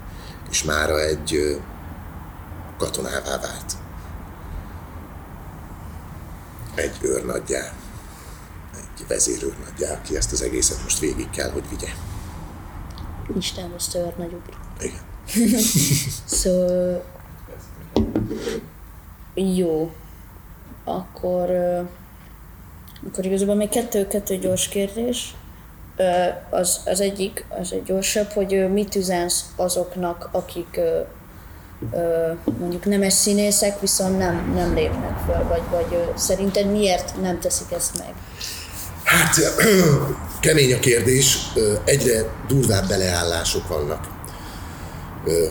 [0.50, 1.60] és mára egy
[2.78, 3.76] katonává vált.
[6.74, 7.72] Egy őrnaggyá,
[8.74, 11.88] egy vezérőrnaggyá, aki ezt az egészet most végig kell, hogy vigye.
[13.38, 14.42] Isten hozta őrnagyuk.
[14.80, 15.00] Igen.
[16.26, 17.04] szóval
[19.34, 19.92] jó.
[20.84, 21.48] Akkor,
[23.08, 25.34] akkor igazából még kettő-kettő gyors kérdés.
[26.50, 30.80] Az, az egyik, az egy gyorsabb, hogy mit üzensz azoknak, akik
[32.58, 37.98] mondjuk nemes színészek, viszont nem, nem lépnek fel, vagy, vagy szerinted miért nem teszik ezt
[37.98, 38.12] meg?
[39.04, 39.36] Hát
[40.40, 41.38] kemény a kérdés,
[41.84, 44.12] egyre durvább beleállások vannak.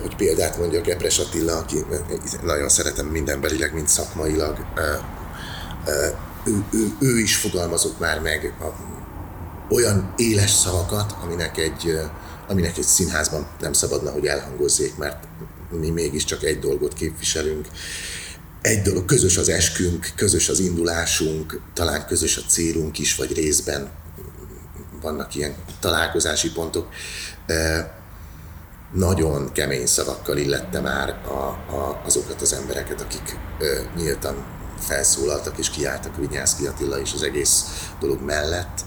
[0.02, 1.84] Hogy példát mondjak, Epres Attila, aki
[2.42, 4.56] nagyon szeretem mindenbelileg, mint szakmailag,
[6.46, 8.64] ő, ő, ő is fogalmazott már meg a,
[9.74, 11.98] olyan éles szavakat, aminek egy,
[12.48, 15.26] aminek egy színházban nem szabadna, hogy elhangozzék, mert
[15.70, 17.66] mi mégiscsak egy dolgot képviselünk.
[18.60, 23.90] Egy dolog, közös az eskünk, közös az indulásunk, talán közös a célunk is, vagy részben
[25.00, 26.88] vannak ilyen találkozási pontok.
[28.92, 31.30] Nagyon kemény szavakkal illette már a,
[31.74, 33.36] a, azokat az embereket, akik
[33.96, 37.64] nyíltan felszólaltak és kiálltak Vinyászki Attila és az egész
[38.00, 38.84] dolog mellett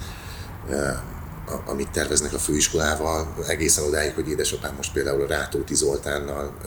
[1.65, 6.58] amit terveznek a főiskolával, egészen odáig, hogy édesapám most például a Rátóti Zoltánnal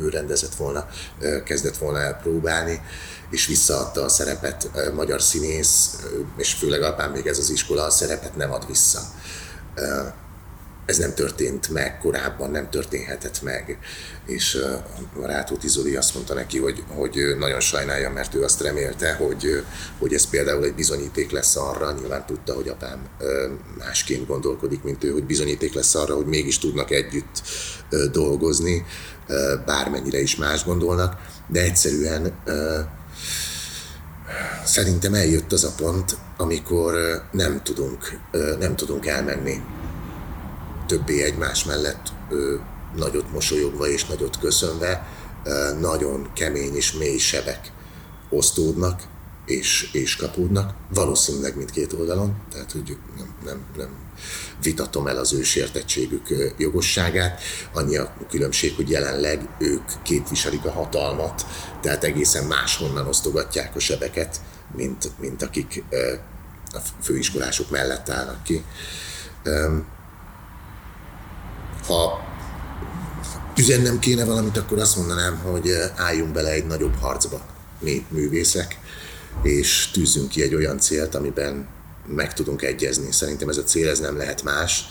[0.00, 0.86] ő rendezett volna,
[1.44, 2.80] kezdett volna el próbálni,
[3.30, 5.96] és visszaadta a szerepet magyar színész,
[6.36, 9.00] és főleg apám még ez az iskola a szerepet nem ad vissza
[10.86, 13.78] ez nem történt meg korábban, nem történhetett meg.
[14.26, 14.54] És
[15.22, 19.64] a Rátóti Zoli azt mondta neki, hogy, hogy nagyon sajnálja, mert ő azt remélte, hogy,
[19.98, 23.08] hogy ez például egy bizonyíték lesz arra, nyilván tudta, hogy apám
[23.78, 27.42] másként gondolkodik, mint ő, hogy bizonyíték lesz arra, hogy mégis tudnak együtt
[28.12, 28.84] dolgozni,
[29.66, 31.16] bármennyire is más gondolnak,
[31.48, 32.32] de egyszerűen
[34.64, 36.94] szerintem eljött az a pont, amikor
[37.32, 38.18] nem tudunk,
[38.58, 39.62] nem tudunk elmenni
[40.92, 42.54] többé egymás mellett ö,
[42.96, 45.06] nagyot mosolyogva és nagyot köszönve,
[45.44, 47.72] ö, nagyon kemény és mély sebek
[48.30, 49.02] osztódnak
[49.46, 53.88] és, és kapódnak, valószínűleg mindkét oldalon, tehát hogy nem, nem, nem
[54.62, 57.40] vitatom el az ő sértettségük jogosságát,
[57.72, 61.46] annyi a különbség, hogy jelenleg ők képviselik a hatalmat,
[61.80, 64.40] tehát egészen máshonnan osztogatják a sebeket,
[64.76, 65.84] mint, mint akik
[66.72, 68.64] a főiskolások mellett állnak ki
[71.86, 72.20] ha
[73.56, 77.40] üzennem kéne valamit, akkor azt mondanám, hogy eh, álljunk bele egy nagyobb harcba,
[77.80, 78.78] mi művészek,
[79.42, 81.68] és tűzzünk ki egy olyan célt, amiben
[82.06, 83.12] meg tudunk egyezni.
[83.12, 84.84] Szerintem ez a cél ez nem lehet más,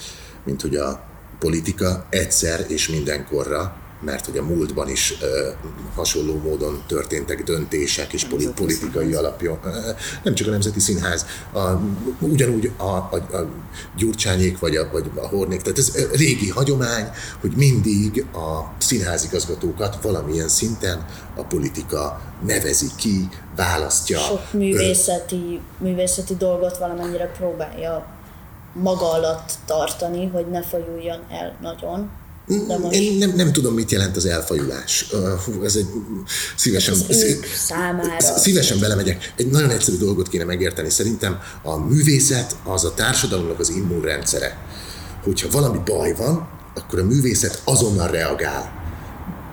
[0.45, 1.04] mint hogy a
[1.39, 5.28] politika egyszer és mindenkorra mert hogy a múltban is uh,
[5.96, 9.24] hasonló módon történtek döntések és nemzeti politikai színház.
[9.24, 9.60] alapjon.
[9.64, 9.72] Uh,
[10.24, 11.60] nem csak a Nemzeti Színház, a,
[12.20, 13.50] ugyanúgy a, a, a
[13.98, 17.10] Gyurcsányék vagy a, vagy a Hornék, tehát ez régi hagyomány,
[17.40, 24.20] hogy mindig a színházigazgatókat valamilyen szinten a politika nevezi ki, választja.
[24.20, 28.06] Sok művészeti, művészeti dolgot valamennyire próbálja
[28.74, 32.10] maga alatt tartani, hogy ne fajuljon el nagyon
[32.58, 32.96] most...
[32.96, 35.06] Én nem, nem tudom, mit jelent az elfajulás.
[35.46, 35.88] Hú, ez egy
[36.56, 38.38] szívesen, ez számára.
[38.38, 39.34] szívesen belemegyek.
[39.38, 40.90] Egy nagyon egyszerű dolgot kéne megérteni.
[40.90, 44.58] Szerintem a művészet az a társadalomnak az immunrendszere.
[45.24, 48.80] Hogyha valami baj van, akkor a művészet azonnal reagál.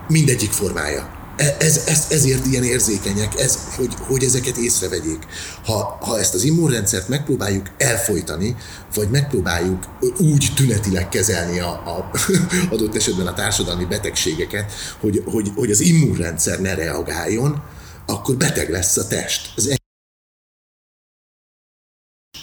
[0.08, 5.26] Mindegyik formája ez, ez, ezért ilyen érzékenyek, ez, hogy, hogy ezeket észrevegyék.
[5.64, 8.56] Ha, ha ezt az immunrendszert megpróbáljuk elfolytani,
[8.94, 9.86] vagy megpróbáljuk
[10.18, 12.10] úgy tünetileg kezelni a, a
[12.74, 17.62] adott esetben a társadalmi betegségeket, hogy, hogy, hogy az immunrendszer ne reagáljon,
[18.06, 19.52] akkor beteg lesz a test.
[19.56, 19.76] Az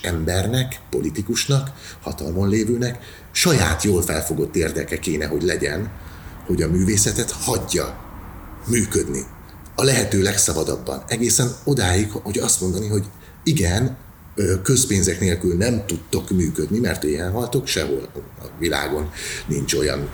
[0.01, 2.99] embernek, politikusnak, hatalmon lévőnek
[3.31, 5.91] saját jól felfogott érdeke kéne, hogy legyen,
[6.45, 8.04] hogy a művészetet hagyja
[8.67, 9.25] működni.
[9.75, 11.03] A lehető legszabadabban.
[11.07, 13.03] Egészen odáig, hogy azt mondani, hogy
[13.43, 13.97] igen,
[14.63, 18.09] közpénzek nélkül nem tudtok működni, mert éhen haltok, sehol
[18.41, 19.09] a világon
[19.47, 20.09] nincs olyan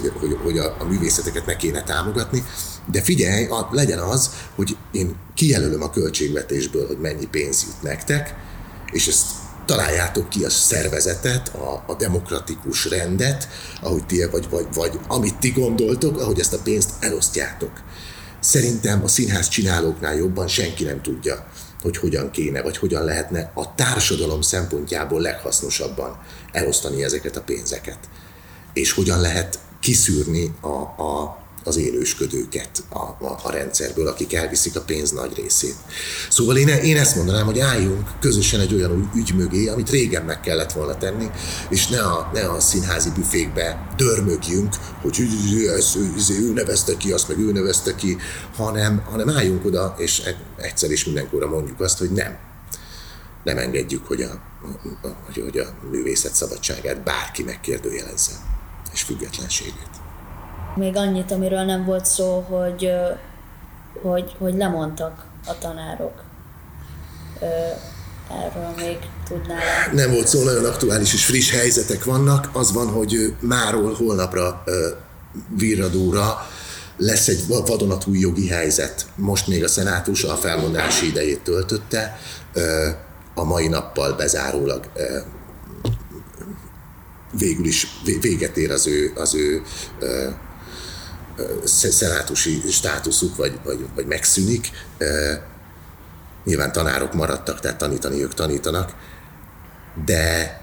[0.00, 2.44] hogy, hogy, hogy a, a művészeteket ne kéne támogatni,
[2.90, 8.34] de figyelj, a, legyen az, hogy én kijelölöm a költségvetésből, hogy mennyi pénz jut nektek,
[8.92, 9.26] és ezt
[9.66, 13.48] találjátok ki a szervezetet, a, a demokratikus rendet,
[13.80, 17.82] ahogy ti, vagy, vagy, vagy amit ti gondoltok, ahogy ezt a pénzt elosztjátok.
[18.40, 21.46] Szerintem a színház csinálóknál jobban senki nem tudja,
[21.82, 26.18] hogy hogyan kéne, vagy hogyan lehetne a társadalom szempontjából leghasznosabban
[26.52, 27.98] elosztani ezeket a pénzeket.
[28.72, 34.80] És hogyan lehet kiszűrni a, a, az élősködőket a, a, a rendszerből, akik elviszik a
[34.80, 35.74] pénz nagy részét.
[36.30, 40.40] Szóval én, én ezt mondanám, hogy álljunk közösen egy olyan ügy mögé, amit régen meg
[40.40, 41.30] kellett volna tenni,
[41.68, 45.20] és ne a, ne a színházi büfékbe dörmögjünk, hogy
[45.76, 48.16] ez, ez, ő nevezte ki, azt meg ő nevezte ki,
[48.56, 52.38] hanem, hanem álljunk oda, és e- egyszer is mindenkorra mondjuk azt, hogy nem.
[53.44, 54.40] Nem engedjük, hogy a,
[55.26, 58.32] hogy, hogy a művészet szabadságát bárki megkérdőjelezze,
[58.92, 60.01] és függetlenségét.
[60.76, 62.90] Még annyit, amiről nem volt szó, hogy,
[64.02, 66.22] hogy, hogy lemondtak a tanárok.
[68.30, 68.98] Erről még
[69.28, 69.58] tudnál.
[69.92, 72.50] Nem volt szó, nagyon aktuális és friss helyzetek vannak.
[72.52, 74.64] Az van, hogy máról holnapra
[75.56, 76.46] virradóra
[76.96, 79.06] lesz egy vadonatúj jogi helyzet.
[79.14, 82.18] Most még a szenátus a felmondási idejét töltötte,
[83.34, 84.90] a mai nappal bezárólag
[87.38, 87.86] végül is
[88.20, 89.62] véget ér az ő, az ő
[91.64, 94.70] szenátusi státuszuk, vagy, vagy, vagy megszűnik.
[96.44, 98.94] Nyilván tanárok maradtak, tehát tanítani ők tanítanak,
[100.04, 100.60] de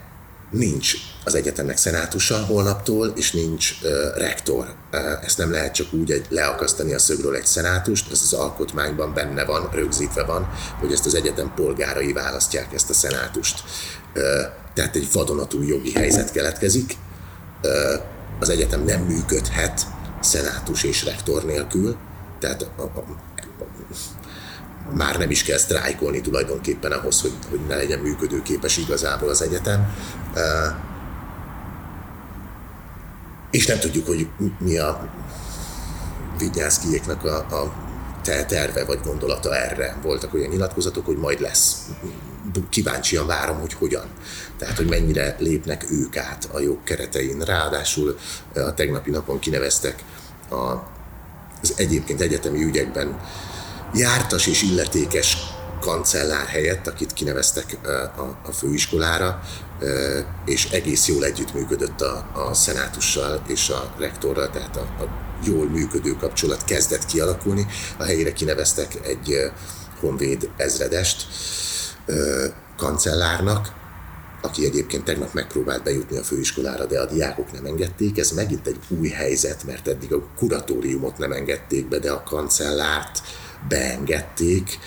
[0.50, 0.94] nincs
[1.24, 3.74] az egyetemnek szenátusa holnaptól, és nincs
[4.16, 4.76] rektor.
[4.92, 9.14] Uh, ezt nem lehet csak úgy egy, leakasztani a szögről egy szenátust, ez az alkotmányban
[9.14, 10.50] benne van, rögzítve van,
[10.80, 13.64] hogy ezt az egyetem polgárai választják ezt a szenátust.
[14.74, 16.98] Tehát egy vadonatúj jogi helyzet keletkezik,
[18.40, 19.86] az egyetem nem működhet
[20.20, 21.96] szenátus és rektor nélkül,
[22.40, 23.04] tehát a, a, a,
[24.94, 29.96] már nem is kell sztrájkolni tulajdonképpen ahhoz, hogy, hogy ne legyen működőképes igazából az egyetem.
[33.52, 34.28] És nem tudjuk, hogy
[34.60, 35.10] mi a
[36.38, 37.74] Vigyászkijéknak a, a
[38.22, 39.98] terve vagy gondolata erre.
[40.02, 41.86] Voltak olyan nyilatkozatok, hogy majd lesz.
[42.70, 44.06] Kíváncsian várom, hogy hogyan.
[44.58, 47.40] Tehát, hogy mennyire lépnek ők át a jog keretein.
[47.40, 48.18] Ráadásul
[48.56, 50.04] a tegnapi napon kineveztek
[50.50, 50.56] a,
[51.62, 53.20] az egyébként egyetemi ügyekben
[53.94, 55.38] jártas és illetékes
[55.80, 57.78] kancellár helyett, akit kineveztek
[58.18, 59.42] a, a főiskolára,
[60.46, 65.08] és egész jól együttműködött a, a szenátussal és a rektorral, tehát a, a
[65.44, 67.68] jól működő kapcsolat kezdett kialakulni.
[67.98, 69.52] A helyére kineveztek egy
[70.00, 71.28] honvéd ezredest
[72.78, 73.78] kancellárnak,
[74.42, 78.18] aki egyébként tegnap megpróbált bejutni a főiskolára, de a diákok nem engedték.
[78.18, 83.22] Ez megint egy új helyzet, mert eddig a kuratóriumot nem engedték be, de a kancellárt
[83.68, 84.80] beengedték,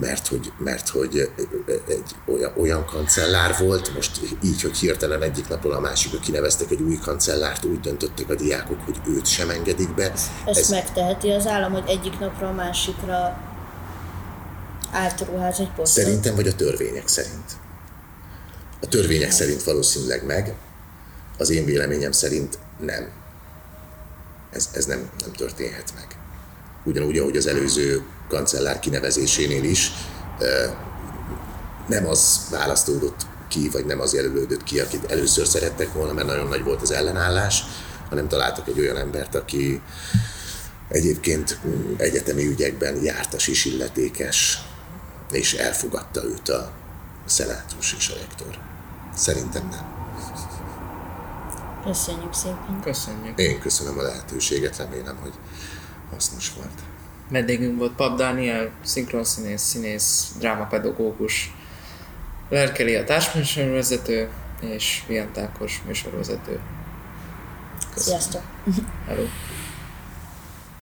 [0.00, 1.30] mert hogy, mert hogy
[1.88, 6.80] egy olyan, olyan kancellár volt, most így, hogy hirtelen egyik napról a másikra kineveztek egy
[6.80, 10.12] új kancellárt, úgy döntöttek a diákok, hogy őt sem engedik be.
[10.12, 13.40] Ezt Ez megteheti az állam, hogy egyik napra a másikra
[14.92, 16.04] átruház egy posztot?
[16.04, 17.52] Szerintem, vagy a törvények szerint.
[18.80, 20.54] A törvények szerint valószínűleg meg,
[21.38, 23.08] az én véleményem szerint nem.
[24.50, 26.06] Ez, ez nem, nem történhet meg.
[26.84, 29.92] Ugyanúgy, ahogy az előző kancellár kinevezésénél is
[31.88, 36.48] nem az választódott ki, vagy nem az jelölődött ki, akit először szerettek volna, mert nagyon
[36.48, 37.62] nagy volt az ellenállás,
[38.08, 39.80] hanem találtak egy olyan embert, aki
[40.88, 41.58] egyébként
[41.96, 44.58] egyetemi ügyekben jártas is illetékes,
[45.30, 46.70] és elfogadta őt a
[47.24, 48.58] szenátus és a rektor.
[49.14, 49.96] Szerintem nem.
[51.84, 52.80] Köszönjük szépen.
[52.82, 53.38] Köszönjük.
[53.38, 55.32] Én köszönöm a lehetőséget, remélem, hogy
[56.10, 56.80] hasznos volt.
[57.30, 61.52] Vendégünk volt Pap Dániel, szinkronszínész, színész, drámapedagógus,
[62.48, 64.28] Lerkeli a társműsorvezető,
[64.60, 66.60] és Vian Tákos műsorvezető.
[67.94, 68.20] Köszönöm.
[68.20, 68.42] Sziasztok!
[69.06, 69.24] Hello.